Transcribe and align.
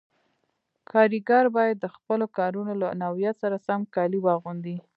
کاریګر 0.89 1.45
باید 1.57 1.75
د 1.79 1.85
خپلو 1.95 2.25
کارونو 2.37 2.73
له 2.81 2.87
نوعیت 3.01 3.35
سره 3.43 3.57
سم 3.67 3.81
کالي 3.95 4.19
واغوندي. 4.23 4.77